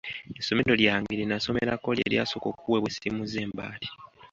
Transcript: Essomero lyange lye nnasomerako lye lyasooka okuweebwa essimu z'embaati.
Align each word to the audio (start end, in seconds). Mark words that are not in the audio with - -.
Essomero 0.39 0.71
lyange 0.81 1.11
lye 1.17 1.25
nnasomerako 1.27 1.89
lye 1.97 2.05
lyasooka 2.11 2.47
okuweebwa 2.53 2.87
essimu 2.91 3.21
z'embaati. 3.31 3.89